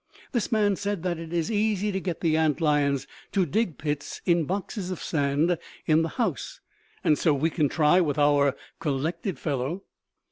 [0.31, 4.19] This man said that it is easy to get the ant lions to dig pits
[4.25, 6.59] in boxes of sand in the house,
[7.03, 9.83] and so we can try with our 'collected' fellow."